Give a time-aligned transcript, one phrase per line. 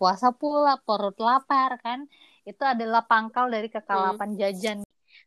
[0.00, 2.08] puasa pula, perut lapar kan.
[2.48, 4.78] Itu adalah pangkal dari kekalapan jajan.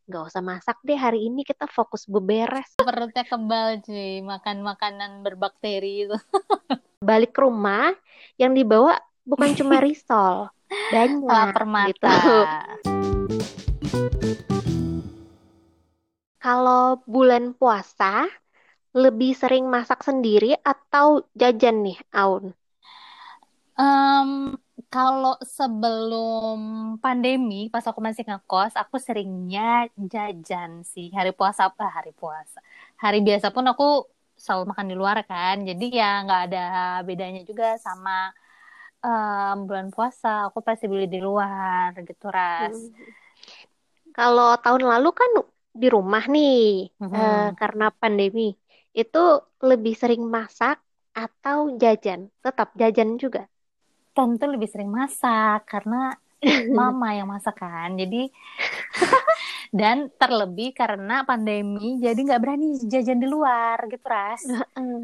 [0.09, 2.73] Nggak usah masak deh hari ini kita fokus beberes.
[2.81, 6.17] Perutnya kebal cuy, makan makanan berbakteri itu.
[7.05, 7.93] Balik ke rumah,
[8.41, 10.49] yang dibawa bukan cuma risol,
[10.95, 11.93] banyak Lapar mata.
[11.93, 12.09] gitu.
[16.41, 18.27] Kalau bulan puasa,
[18.91, 22.51] lebih sering masak sendiri atau jajan nih, Aun?
[23.79, 24.42] Em,
[24.93, 26.57] kalau sebelum
[27.03, 31.07] pandemi, pas aku masih ngekos, aku seringnya jajan sih.
[31.17, 31.85] Hari puasa apa?
[31.97, 32.59] Hari puasa.
[33.03, 33.83] Hari biasa pun aku
[34.43, 35.55] selalu makan di luar kan.
[35.69, 36.59] Jadi ya nggak ada
[37.07, 38.29] bedanya juga sama
[39.05, 40.27] em, bulan puasa.
[40.53, 42.77] Aku pasti beli di luar gitu, Ras.
[42.77, 42.93] Hmm.
[44.17, 45.31] Kalau tahun lalu kan
[45.81, 47.57] di rumah nih, eh, Mhm.
[47.57, 48.53] karena pandemi,
[48.93, 49.17] itu
[49.69, 50.77] lebih sering masak
[51.17, 52.29] atau jajan?
[52.45, 53.49] Tetap jajan juga.
[54.13, 56.13] Tentu lebih sering masak karena
[56.77, 57.97] mama yang masak kan.
[57.97, 58.29] Jadi
[59.79, 64.45] dan terlebih karena pandemi, jadi nggak berani jajan di luar gitu, Ras.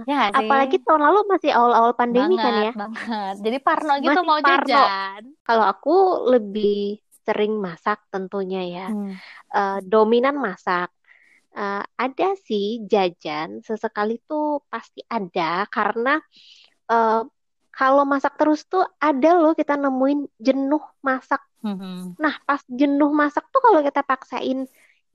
[0.05, 0.45] Ya sih?
[0.45, 2.73] Apalagi tahun lalu masih awal-awal pandemi kan banget, ya.
[2.77, 3.35] banget.
[3.41, 4.69] Jadi parno gitu Masih mau parno.
[4.69, 5.21] jajan.
[5.41, 5.95] Kalau aku
[6.29, 8.87] lebih sering masak tentunya ya.
[8.93, 9.13] Hmm.
[9.53, 10.93] Eh, dominan masak.
[11.49, 16.21] Eh, ada sih jajan, sesekali tuh pasti ada karena
[16.89, 17.21] eh,
[17.79, 21.41] kalau masak terus tuh ada loh kita nemuin jenuh masak.
[21.63, 22.15] Mhm.
[22.23, 24.59] Nah, pas jenuh masak tuh kalau kita paksain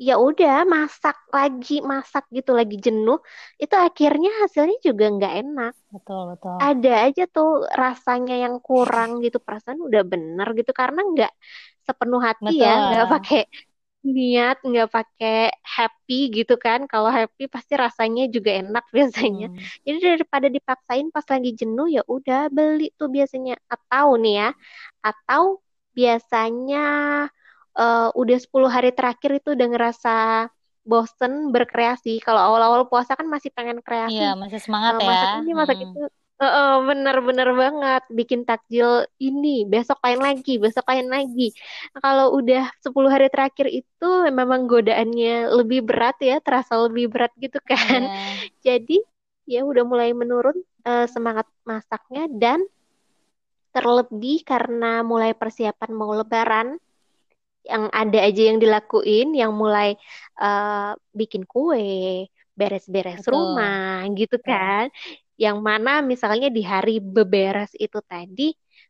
[0.07, 3.19] ya udah masak lagi, masak gitu lagi jenuh,
[3.63, 5.73] itu akhirnya hasilnya juga nggak enak.
[5.93, 6.59] Betul, betul.
[6.65, 7.49] Ada aja tuh
[7.83, 11.33] rasanya yang kurang gitu, perasaan udah bener gitu karena nggak
[11.87, 13.13] sepenuh hati ya, nggak Betul.
[13.13, 13.41] pakai
[14.05, 15.35] niat, nggak pakai
[15.77, 16.81] happy gitu kan.
[16.91, 19.47] Kalau happy pasti rasanya juga enak biasanya.
[19.47, 19.69] Hmm.
[19.87, 23.53] Jadi daripada dipaksain pas lagi jenuh ya udah beli tuh biasanya.
[23.73, 24.49] Atau nih ya,
[25.09, 25.45] atau
[25.99, 26.79] biasanya
[27.79, 30.11] eh, udah 10 hari terakhir itu udah ngerasa
[30.91, 32.11] bosen berkreasi.
[32.25, 34.23] Kalau awal-awal puasa kan masih pengen kreasi.
[34.23, 35.11] Iya, masih semangat Eh, ya.
[35.11, 35.85] masak ini, masak Hmm.
[35.85, 35.99] itu.
[36.35, 38.03] Heeh, bener-bener banget.
[38.11, 41.55] Bikin takjil ini, besok lain lagi, besok lain lagi.
[41.95, 47.59] Kalau udah 10 hari terakhir itu memang godaannya lebih berat ya, terasa lebih berat gitu
[47.63, 48.11] kan.
[48.11, 48.19] Iya.
[48.67, 48.99] Jadi
[49.47, 52.67] ya udah mulai menurun eh, semangat masaknya dan
[53.75, 56.79] terlebih karena mulai persiapan mau lebaran
[57.65, 59.95] yang ada aja yang dilakuin, yang mulai
[60.43, 62.27] eh, bikin kue,
[62.59, 63.35] beres-beres Betul.
[63.35, 64.91] rumah gitu kan.
[65.35, 68.43] Yang mana misalnya di hari beberes itu tadi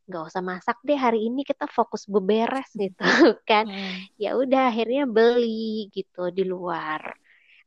[0.04, 3.02] nggak usah masak deh hari ini kita fokus beberes gitu
[3.48, 3.64] kan.
[3.64, 4.06] Hmm.
[4.22, 7.02] Ya udah akhirnya beli gitu di luar.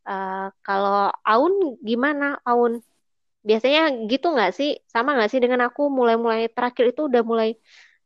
[0.10, 1.54] Eh, kalau Aun
[1.90, 2.74] gimana Aun?
[3.48, 4.70] Biasanya gitu nggak sih?
[4.94, 7.50] Sama nggak sih dengan aku mulai-mulai terakhir itu udah mulai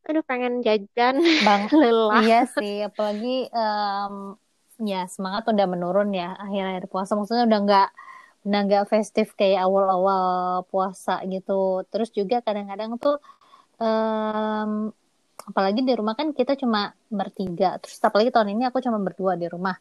[0.08, 1.16] aduh pengen jajan
[1.46, 2.26] Bang, lelah.
[2.26, 3.28] iya sih, apalagi
[3.58, 4.14] em,
[4.92, 7.12] ya semangat udah menurun ya akhir-akhir puasa.
[7.18, 7.88] Maksudnya udah nggak
[8.46, 10.24] udah nggak festif kayak awal-awal
[10.72, 11.52] puasa gitu.
[11.92, 13.16] Terus juga kadang-kadang tuh
[13.84, 14.72] em,
[15.50, 16.80] apalagi di rumah kan kita cuma
[17.20, 17.68] bertiga.
[17.82, 19.76] Terus apalagi tahun ini aku cuma berdua di rumah.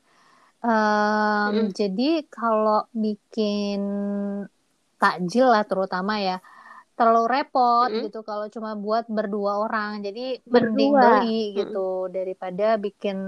[0.66, 1.75] Em, Mm-mm.
[1.78, 2.04] jadi
[2.37, 3.81] kalau bikin
[5.00, 6.37] takjil lah terutama ya
[6.99, 8.04] terlalu repot Mm-mm.
[8.04, 9.91] gitu kalau cuma buat berdua orang.
[10.06, 10.20] Jadi
[10.54, 11.03] mending Berdua.
[11.03, 11.60] beli Mm-mm.
[11.60, 13.19] gitu daripada bikin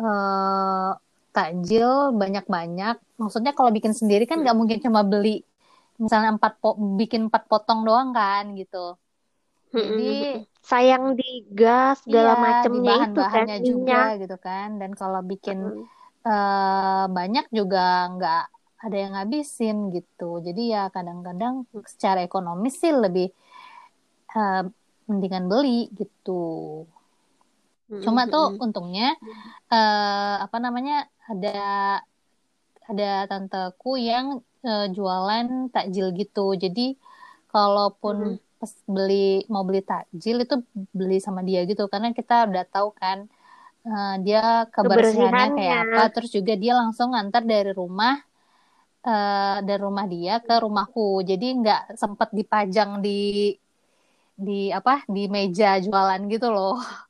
[0.00, 0.88] eh
[1.36, 2.96] takjil banyak-banyak.
[3.20, 5.44] Maksudnya kalau bikin sendiri kan nggak mungkin cuma beli
[6.00, 8.96] misalnya empat po bikin empat potong doang kan gitu.
[9.72, 10.48] Jadi.
[10.66, 14.68] Sayang di gas segala iya di macemnya itu kan bahan-bahannya juga gitu kan.
[14.82, 15.84] Dan kalau bikin Mm.
[16.26, 18.44] eh banyak juga nggak
[18.82, 20.42] ada yang ngabisin gitu.
[20.42, 23.30] Jadi ya kadang-kadang secara ekonomis sih lebih
[24.34, 24.62] eh,
[25.06, 26.82] mendingan beli gitu.
[28.04, 29.04] Cuma tuh untungnya
[29.72, 30.94] eh apa namanya
[31.30, 31.48] ada
[32.90, 34.26] ada tanteku yang
[34.68, 36.40] eh, jualan takjil gitu.
[36.64, 36.80] Jadi
[37.52, 38.38] kalaupun Mm-mm.
[38.60, 39.14] pas beli
[39.52, 40.54] mau beli takjil itu
[40.98, 43.18] beli sama dia gitu karena kita udah tahu kan
[43.88, 44.40] eh, dia
[44.74, 46.00] kebersihannya kayak apa.
[46.14, 48.14] Terus juga dia langsung ngantar dari rumah
[49.08, 51.02] eh dari rumah dia ke rumahku.
[51.30, 53.10] Jadi nggak sempet dipajang di
[54.46, 56.76] di apa di meja jualan gitu loh.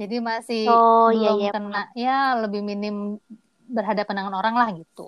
[0.00, 1.88] Jadi masih Oh iya belum iya kena paham.
[2.02, 2.10] ya
[2.42, 2.94] lebih minim
[3.76, 5.00] berhadapan dengan orang lah gitu.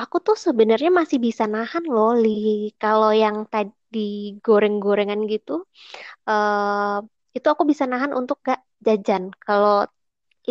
[0.00, 2.28] Aku tuh sebenarnya masih bisa nahan loh, Li.
[2.82, 3.98] Kalau yang tadi
[4.44, 5.52] goreng-gorengan gitu,
[6.30, 6.96] eh
[7.36, 9.24] itu aku bisa nahan untuk gak jajan.
[9.46, 9.72] Kalau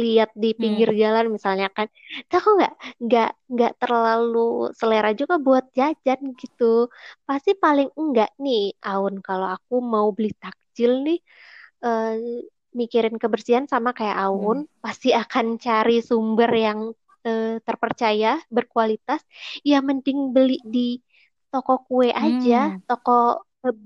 [0.03, 1.01] lihat di pinggir Hmm.
[1.03, 1.87] jalan misalnya kan,
[2.21, 2.73] itu aku nggak
[3.05, 4.39] nggak nggak terlalu
[4.79, 6.65] selera juga buat jajan gitu.
[7.27, 11.17] Pasti paling enggak nih, Aun kalau aku mau beli takjil nih,
[11.85, 12.11] eh,
[12.79, 14.67] mikirin kebersihan sama kayak Aun, Hmm.
[14.83, 16.79] pasti akan cari sumber yang
[17.27, 19.21] eh, terpercaya, berkualitas.
[19.69, 20.79] Ya mending beli di
[21.51, 22.81] toko kue aja, Hmm.
[22.87, 23.11] toko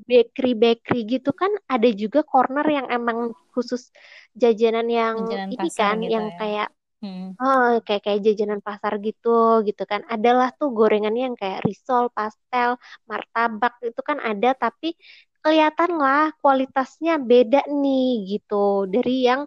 [0.09, 3.19] bakery-bakery gitu kan ada juga corner yang emang
[3.53, 3.81] khusus
[4.41, 6.39] jajanan yang Jajanan ini kan, gitu yang ya.
[6.39, 6.67] kayak
[7.01, 7.31] Hmm.
[7.41, 9.29] oh kayak kayak jajanan pasar gitu
[9.67, 10.01] gitu kan.
[10.13, 12.69] Adalah tuh gorengannya yang kayak risol, pastel,
[13.09, 14.87] martabak itu kan ada tapi
[15.43, 18.55] kelihatan lah kualitasnya beda nih gitu
[18.93, 19.41] dari yang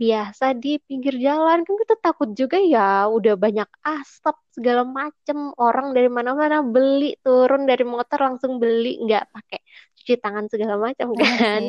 [0.00, 2.80] biasa di pinggir jalan kan kita takut juga ya
[3.16, 9.24] udah banyak asap segala macem orang dari mana-mana beli turun dari motor langsung beli nggak
[9.34, 9.60] pakai
[9.98, 11.62] cuci tangan segala macam kan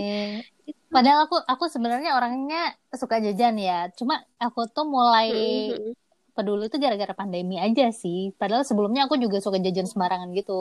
[0.70, 2.58] itu Padahal aku aku sebenarnya orangnya
[3.02, 3.74] suka jajan ya.
[3.98, 5.94] Cuma aku tuh mulai Mm-mm.
[6.36, 8.18] peduli itu gara-gara pandemi aja sih.
[8.40, 10.54] Padahal sebelumnya aku juga suka jajan sembarangan gitu.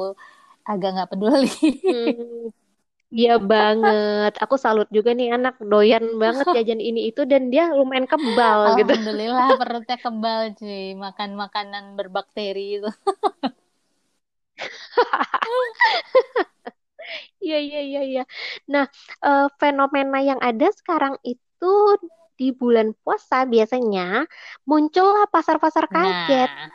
[0.68, 1.48] Agak nggak peduli.
[1.86, 2.48] Hmm,
[3.16, 4.30] Iya banget.
[4.42, 8.92] Aku salut juga nih anak doyan banget jajan ini itu dan dia lumayan kebal gitu.
[8.92, 10.82] Alhamdulillah perutnya kebal cuy.
[11.04, 12.88] Makan makanan berbakteri itu.
[17.44, 18.20] Iya iya iya iya.
[18.72, 18.84] Nah,
[19.26, 21.66] eh, fenomena yang ada sekarang itu
[22.38, 24.00] di bulan puasa biasanya
[24.68, 26.50] muncullah pasar-pasar kaget.
[26.54, 26.70] Nah,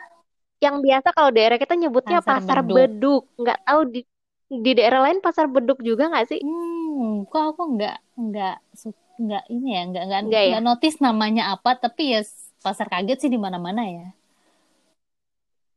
[0.64, 2.76] Yang biasa kalau daerah kita nyebutnya pasar pasar beduk.
[2.76, 3.22] beduk.
[3.40, 4.00] Nggak tahu di
[4.64, 6.40] di daerah lain pasar beduk juga nggak sih?
[6.40, 8.52] Hmm, kok aku nggak nggak
[9.24, 10.58] nggak ini ya nggak nggak Nggak ya?
[10.66, 12.18] notice namanya apa tapi ya
[12.64, 14.04] pasar kaget sih di mana-mana ya.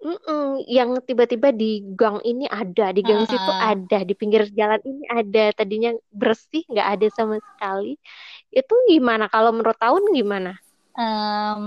[0.01, 4.81] Mm-mm, yang tiba-tiba di gang ini ada, di gang situ Ah, ada, di pinggir jalan
[4.81, 5.53] ini ada.
[5.53, 8.01] Tadinya bersih, nggak ada sama sekali.
[8.53, 9.25] Itu gimana?
[9.33, 10.51] Kalau menurut tahun gimana?
[10.97, 11.63] em,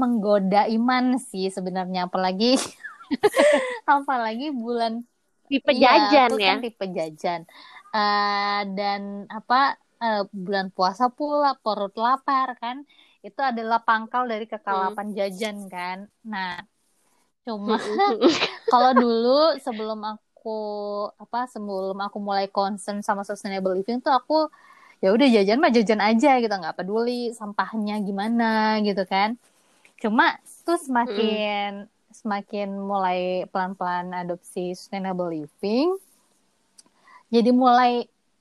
[0.00, 2.46] menggoda iman sih sebenarnya apalagi
[3.94, 4.92] apalagi bulan
[5.50, 6.50] Tipe iya jajan ya?
[6.50, 7.42] kan tipe jajan
[7.96, 9.02] Eh, dan
[9.36, 9.54] apa
[10.02, 12.76] eh, bulan puasa pula perut lapar kan
[13.26, 14.94] itu adalah pangkal dari Hmm.
[14.94, 15.98] kekalapan jajan kan.
[16.32, 16.50] Nah,
[17.46, 18.04] cuma Mm-mm.
[18.70, 19.28] kalau dulu
[19.64, 20.48] sebelum aku
[21.22, 24.34] apa sebelum aku mulai concern sama sustainable living tuh aku
[25.04, 28.44] ya udah jajan mah jajan aja gitu nggak peduli sampahnya gimana
[28.86, 29.30] gitu kan
[30.02, 30.24] cuma
[30.66, 31.68] tuh semakin
[32.20, 33.18] semakin mulai
[33.52, 35.88] pelan-pelan adopsi sustainable living
[37.34, 37.90] jadi mulai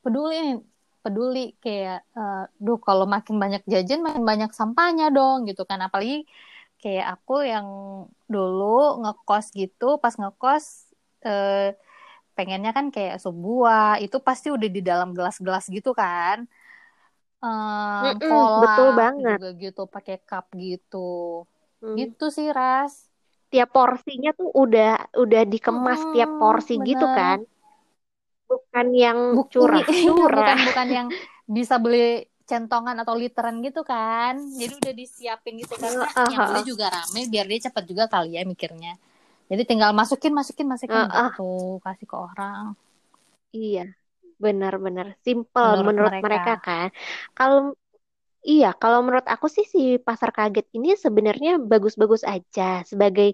[0.03, 0.55] peduli nih
[1.03, 6.15] peduli kayak eh, duh kalau makin banyak jajan makin banyak sampahnya dong gitu kan apalagi
[6.81, 7.67] kayak aku yang
[8.33, 8.65] dulu
[9.03, 10.65] ngekos gitu pas ngekos
[11.27, 11.75] eh,
[12.37, 16.37] pengennya kan kayak sebuah itu pasti udah di dalam gelas-gelas gitu kan
[17.43, 19.39] Em, Mm-mm, betul kolak banget.
[19.39, 20.97] juga gitu pakai cup gitu
[21.81, 21.99] Hmm.
[21.99, 22.93] gitu sih ras
[23.51, 24.89] Tiap porsinya tuh udah
[25.23, 27.39] udah dikemas tiap Mm-mm, porsi gitu bener kan?
[28.49, 29.19] Bukan yang
[29.59, 30.33] Buk, ini curah-curah.
[30.37, 31.07] bukan bukan yang
[31.55, 34.33] bisa beli centongan atau literan gitu kan?
[34.61, 38.29] Jadi udah disiapin gitu karena Heeh, yang beli juga rame biar dia cepet juga kali
[38.37, 38.97] ya mikirnya.
[39.51, 41.43] Jadi tinggal masukin masukin masukin Heeh, gitu
[41.85, 42.65] kasih ke orang.
[43.57, 43.79] Iya,
[44.43, 45.07] benar-benar.
[45.25, 46.25] Simple menurut menurut mereka.
[46.25, 46.87] mereka kan.
[47.37, 47.57] Kalau
[48.47, 53.27] Iya, kalau menurut aku sih si pasar kaget ini sebenarnya bagus-bagus aja sebagai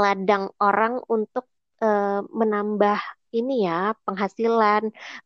[0.00, 1.44] ladang orang untuk
[1.84, 2.06] eh,
[2.40, 2.98] menambah
[3.36, 3.72] ini ya
[4.06, 4.82] penghasilan,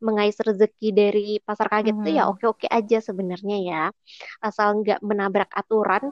[0.07, 2.31] mengais rezeki dari pasar kaget itu ya Mhm.
[2.31, 3.79] oke-oke aja sebenarnya ya,
[4.47, 6.05] asal nggak menabrak aturan.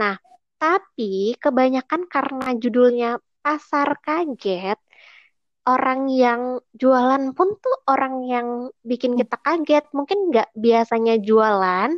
[0.00, 0.14] Nah,
[0.60, 3.08] tapi kebanyakan karena judulnya
[3.44, 4.78] pasar kaget,
[5.68, 6.40] orang yang
[6.80, 8.48] jualan pun tuh orang yang
[8.90, 9.84] bikin kita kaget.
[9.96, 11.90] Mungkin nggak biasanya jualan,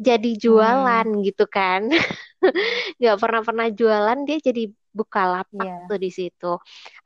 [0.00, 1.90] jadi jualan Hmm, gitu kan.
[2.98, 5.76] Nggak pernah-pernah jualan, dia jadi buka lapak iya.
[5.88, 6.46] tuh di situ.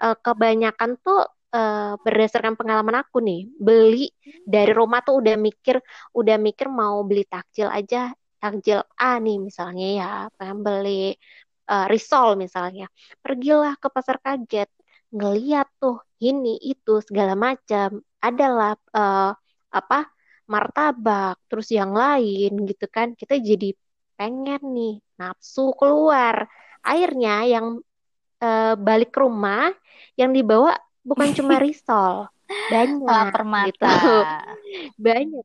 [0.02, 1.18] Eh, kebanyakan tuh
[1.54, 4.10] eh, berdasarkan pengalaman aku nih, beli
[4.46, 5.76] dari rumah tuh udah mikir,
[6.18, 10.06] udah mikir mau beli takjil aja, takjil A nih misalnya ya,
[10.38, 11.14] pengen beli
[11.70, 12.84] eh, risol misalnya.
[13.24, 14.68] Pergilah ke pasar kaget,
[15.16, 17.88] ngeliat tuh ini itu segala macam.
[18.26, 19.22] Adalah eh,
[19.78, 19.96] apa
[20.52, 23.08] martabak, terus yang lain gitu kan.
[23.20, 23.66] Kita jadi
[24.18, 26.36] pengen nih nafsu keluar.
[26.88, 27.66] Akhirnya yang
[28.44, 29.62] eh, balik ke rumah
[30.20, 30.70] yang dibawa
[31.10, 32.14] bukan cuma risol,
[32.72, 33.84] banyak Lapar gitu.
[35.06, 35.44] Banyak.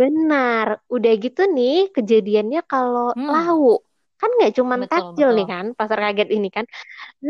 [0.00, 0.66] Benar.
[0.94, 3.78] Udah gitu nih kejadiannya kalau Hmm, lauk.
[4.20, 6.64] Kan nggak cuma betul takjil nih kan, pasar kaget ini kan.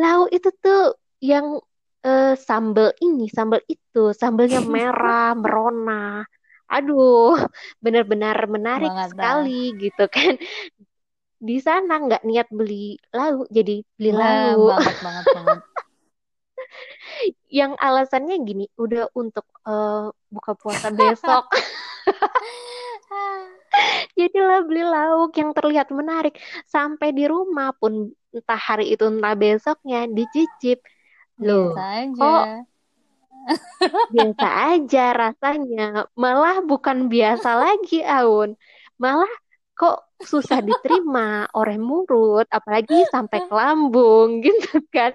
[0.00, 0.78] Lauk itu tuh
[1.30, 1.46] yang
[2.06, 6.26] eh, sambel ini, sambel itu, sambelnya merah, merona.
[6.72, 7.36] Aduh,
[7.84, 10.40] benar-benar menarik Banget sekali gitu kan.
[11.42, 15.58] di sana nggak niat beli lauk jadi beli Wah, lauk banget banget banget.
[17.50, 21.50] yang alasannya gini udah untuk eh, buka puasa besok
[24.18, 26.38] jadilah beli lauk yang terlihat menarik
[26.70, 30.78] sampai di rumah pun entah hari itu entah besoknya dicicip
[31.40, 32.20] loh Biasa aja.
[32.20, 32.44] kok
[34.14, 38.54] biasa aja rasanya malah bukan biasa lagi Aun
[38.98, 39.30] malah
[39.74, 45.10] kok susah diterima orang murut apalagi sampai ke lambung gitu kan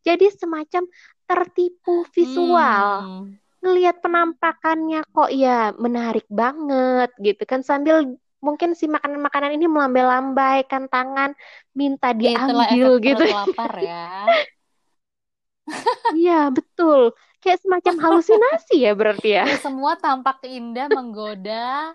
[0.00, 0.86] jadi semacam
[1.26, 3.34] tertipu visual Hmm.
[3.62, 11.30] ngelihat penampakannya kok ya menarik banget gitu kan sambil mungkin si makanan-makanan ini melambai-lambaikan tangan
[11.72, 14.26] minta itulah diambil gitu lapar ya.
[16.18, 17.00] iya betul
[17.42, 21.94] kayak semacam halusinasi ya berarti ya Ya, semua tampak indah, menggoda.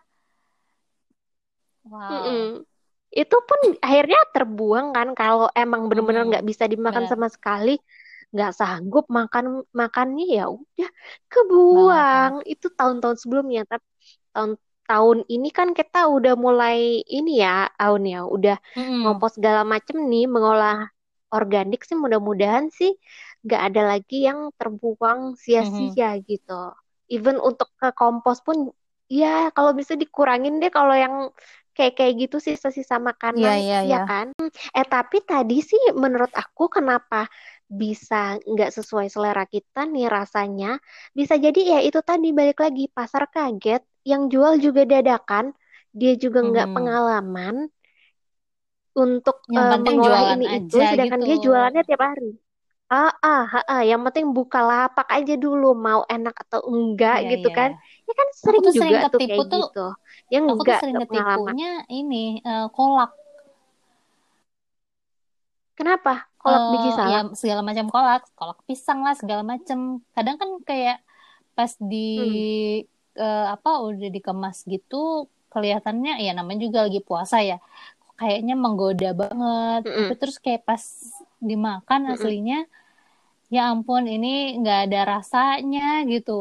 [1.88, 2.12] Wow.
[2.12, 2.68] Mm-mm.
[3.16, 6.32] itu pun akhirnya terbuang kan kalau emang bener-bener Mm-mm.
[6.36, 7.12] nggak bisa dimakan Benar.
[7.16, 7.80] sama sekali
[8.36, 10.90] nggak sanggup makan makannya ya udah
[11.32, 13.88] kebuang itu tahun-tahun sebelumnya tapi
[14.36, 14.52] tahun
[14.88, 19.00] tahun ini kan kita udah mulai ini ya Aun ya udah Mm-mm.
[19.04, 20.92] ngompos segala macem nih mengolah
[21.36, 22.92] organik sih mudah-mudahan sih
[23.46, 26.54] nggak ada lagi yang terbuang sia-sia gitu
[27.14, 28.58] even untuk ke kompos pun
[29.08, 31.32] ya kalau bisa dikurangin deh kalau yang
[31.76, 32.98] kayak kayak gitu sisa-sisa
[33.38, 34.02] Iya, makanan iya, ya iya.
[34.04, 34.34] kan
[34.78, 37.30] eh tapi tadi sih menurut aku kenapa
[37.68, 40.80] bisa nggak sesuai selera kita nih rasanya
[41.18, 45.52] bisa jadi ya itu tadi balik lagi pasar kaget yang jual juga dadakan
[46.00, 46.76] dia juga nggak Mhm.
[46.76, 47.56] pengalaman
[48.98, 51.28] untuk Yang penting mengolah ini itu aja sedangkan gitu.
[51.30, 52.32] dia jualannya tiap hari
[52.88, 53.82] ah ah ah, ah.
[53.84, 57.70] yang penting buka lapak aja dulu mau enak atau enggak Iya, gitu iya, kan
[58.08, 59.88] ya kan Aku sering tuh sering juga tuh ketipu kayak tuh, gitu
[60.34, 63.12] yang aku tuh enggak sering enggak pengalaman ketipunya ini eh, kolak.
[65.78, 69.80] kenapa kolak biji Eh, ya salak segala macam kolak, kolak pisang lah segala macam.
[70.16, 70.98] Kadang kan kayak
[71.58, 73.20] pas di hmm.
[73.20, 77.58] eh, apa udah dikemas gitu kelihatannya ya namanya juga lagi puasa ya.
[78.20, 79.82] Kayaknya menggoda banget.
[79.96, 80.18] Tapi Mm-mm.
[80.20, 80.84] terus kayak pas
[81.50, 82.14] dimakan Mm-mm.
[82.14, 82.56] aslinya
[83.56, 84.28] ya ampun ini
[84.60, 85.82] nggak ada rasanya
[86.14, 86.32] gitu.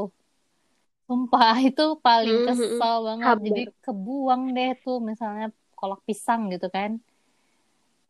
[1.07, 3.37] Sumpah itu paling kesel banget.
[3.47, 5.45] Jadi kebuang deh tuh misalnya
[5.79, 6.91] kolak pisang gitu kan.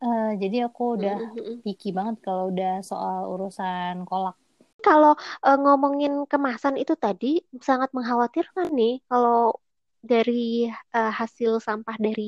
[0.05, 1.15] Eh, jadi aku udah
[1.63, 4.35] picky banget kalau udah soal urusan kolak.
[4.85, 5.11] Kalau
[5.45, 7.25] eh, ngomongin kemasan itu tadi
[7.67, 9.37] sangat mengkhawatirkan nih kalau
[10.11, 10.31] dari
[10.95, 12.21] eh, hasil sampah dari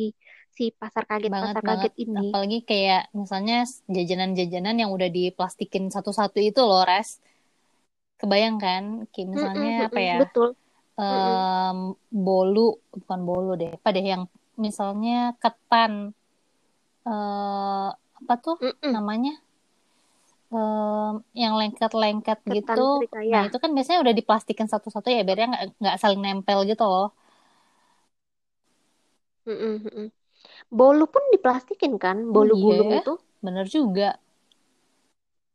[0.55, 1.89] si pasar kaget Banget pasar banget.
[1.89, 2.19] kaget ini.
[2.19, 3.55] Apalagi kayak misalnya
[3.95, 7.09] jajanan-jajanan yang udah diplastikin satu-satu itu loh, Res.
[8.19, 8.83] Kebayang kan?
[9.11, 10.17] Kayak misalnya apa mm-mm, ya?
[10.19, 10.55] betul.
[11.01, 11.77] Em,
[12.25, 12.59] bolu,
[13.01, 13.69] bukan bolu deh.
[13.77, 14.23] Apa deh yang
[14.65, 15.93] misalnya ketan
[17.09, 17.87] eh
[18.19, 18.93] apa tuh Mm-mm.
[18.93, 19.31] namanya?
[20.55, 22.81] Em, yang lengket-lengket gitu.
[23.31, 23.41] Nah, serikaya.
[23.47, 27.07] itu kan biasanya udah diplastikin satu-satu ya, biar nggak nggak saling nempel gitu loh.
[29.47, 30.11] Mm-mm, mm-mm.
[30.69, 32.29] Bolu pun diplastikin kan?
[32.29, 33.13] Bolu gulung iya, itu?
[33.41, 34.09] bener juga.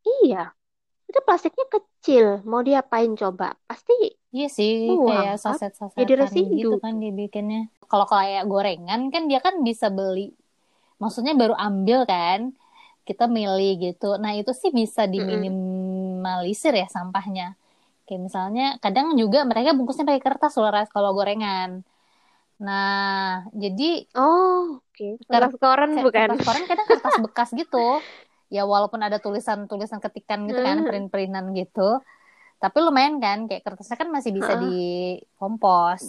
[0.03, 0.51] Iya.
[1.07, 2.43] Itu plastiknya kecil.
[2.43, 3.55] Mau diapain coba?
[3.65, 5.55] Pasti Iya sih, buang kayak kan?
[5.55, 7.71] Jadi saset-sasetan residu gitu kan dibikinnya.
[7.87, 10.35] Kalau kayak gorengan kan dia kan bisa beli,
[10.99, 12.51] maksudnya baru ambil kan,
[13.07, 14.19] kita milih gitu.
[14.19, 17.55] Nah itu sih bisa diminimalisir ya sampahnya.
[18.03, 21.87] Kayak misalnya kadang juga mereka bungkusnya pakai kertas loh kalau gorengan.
[22.59, 23.83] Nah jadi
[24.15, 25.05] Oh, oke.
[25.29, 26.29] ker- Kertas koran bukan?
[26.29, 27.77] kertas koran kadang kertas bekas gitu.
[28.55, 30.87] Ya walaupun ada tulisan-tulisan ketikan gitu kan, Hmm.
[30.87, 31.81] print-printan gitu.
[32.63, 34.63] Tapi lumayan kan, kayak kertasnya kan masih bisa Heeh.
[34.63, 36.03] dikompos.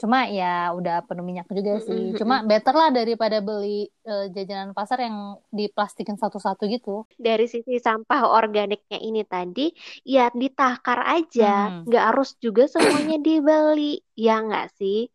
[0.00, 2.12] Cuma ya udah penuh minyak juga Mm-mm, sih.
[2.12, 2.18] mm-mm.
[2.18, 5.16] Cuma better lah daripada beli eh, jajanan pasar yang
[5.58, 6.90] diplastikin satu-satu gitu.
[7.26, 9.70] Dari sisi sampah organiknya ini tadi,
[10.06, 11.70] ya ditakar aja.
[11.70, 11.88] Hmm.
[11.88, 14.02] Nggak harus juga semuanya dibeli.
[14.18, 15.10] Ya nggak sih?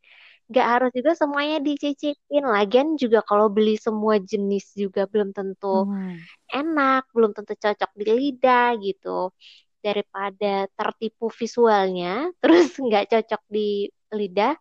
[0.53, 2.43] Nggak harus juga semuanya dicicipin.
[2.45, 6.27] Lagian juga kalau beli semua jenis juga belum tentu Hmm.
[6.55, 9.09] enak, belum tentu cocok di lidah gitu.
[9.85, 10.47] Daripada
[10.79, 14.53] tertipu visualnya, terus nggak cocok di lidah,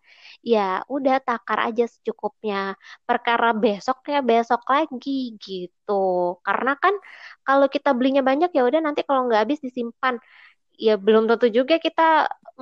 [0.53, 0.61] ya
[0.95, 2.75] udah takar aja secukupnya.
[3.09, 5.93] Perkara besok ya besok lagi gitu.
[6.47, 6.95] Karena kan
[7.47, 10.17] kalau kita belinya banyak ya udah nanti kalau nggak habis disimpan.
[10.87, 12.03] Ya belum tentu juga kita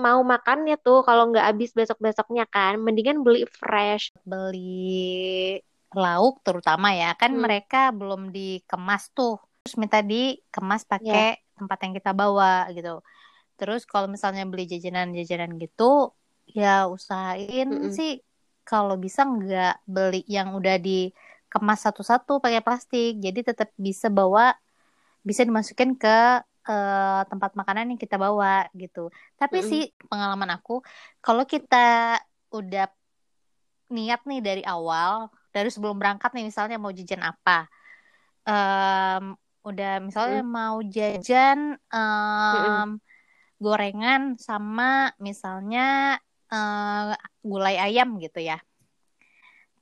[0.05, 2.73] mau makannya tuh kalau nggak habis besok-besoknya kan.
[2.85, 4.05] Mendingan beli fresh.
[4.25, 4.61] Beli
[6.03, 7.45] lauk terutama ya, kan Hmm.
[7.45, 9.33] mereka belum dikemas tuh.
[9.63, 11.27] Terus minta dikemas Ya.
[11.27, 13.03] pakai tempat yang kita bawa gitu.
[13.59, 15.85] Terus kalau misalnya beli jajanan-jajanan gitu,
[16.59, 17.99] ya usahain Mm-mm.
[17.99, 18.11] sih
[18.69, 20.75] kalau bisa nggak beli yang udah
[21.53, 23.11] kemas satu-satu pakai plastik.
[23.25, 24.55] Jadi tetap bisa bawa
[25.29, 29.09] bisa dimasukin ke uh, tempat makanan yang kita bawa gitu.
[29.39, 29.71] Tapi mm -hmm.
[29.71, 30.85] sih pengalaman aku
[31.25, 32.19] kalau kita
[32.51, 32.91] udah
[33.91, 37.67] niat nih dari awal, dari sebelum berangkat nih misalnya mau jajan apa.
[38.45, 40.51] Um, udah misalnya mm.
[40.51, 42.91] mau jajan um, mm
[43.61, 46.17] gorengan sama misalnya
[46.49, 47.13] uh,
[47.45, 48.57] gulai ayam gitu ya.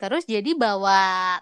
[0.02, 1.38] Terus jadi bawa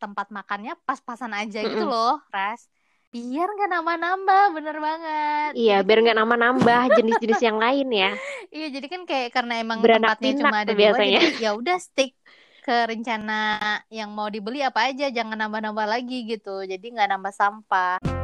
[0.00, 1.72] tempat makannya pas-pasan aja mm -mm.
[1.76, 2.72] gitu loh, Ras
[3.14, 5.50] biar nggak nambah-nambah bener banget.
[5.54, 8.10] Iya biar nggak nambah-nambah jenis-jenis yang lain ya.
[8.50, 11.20] Iya jadi kan kayak karena emang Beranak tempatnya cuma ada biasanya.
[11.22, 12.18] dua, ya udah stick
[12.66, 13.38] ke rencana
[13.86, 16.66] yang mau dibeli apa aja jangan nambah-nambah lagi gitu.
[16.66, 18.23] Jadi nggak nambah sampah